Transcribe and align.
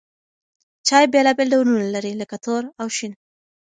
چای 0.87 1.05
بېلابېل 1.13 1.47
ډولونه 1.53 1.85
لري 1.95 2.13
لکه 2.21 2.37
تور 2.45 2.63
او 2.81 2.87
شین. 2.95 3.13